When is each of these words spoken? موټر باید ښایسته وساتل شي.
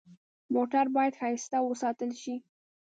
موټر 0.53 0.85
باید 0.95 1.13
ښایسته 1.19 1.57
وساتل 1.61 2.11
شي. 2.21 2.35